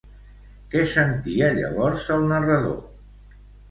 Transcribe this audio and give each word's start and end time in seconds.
Què 0.71 0.85
sentia 0.93 1.53
llavors 1.61 2.11
el 2.19 2.29
narrador? 2.35 2.85